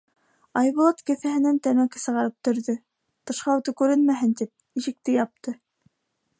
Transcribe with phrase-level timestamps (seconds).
[0.61, 2.75] Айбулат кеҫәһенән тәмәке сығарып төрҙө,
[3.31, 5.59] тышҡа уты күренмәһен тип, ишекте япты.